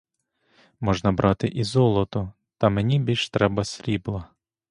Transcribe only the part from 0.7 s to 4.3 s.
Можна брати і золото, та мені більш треба срібла.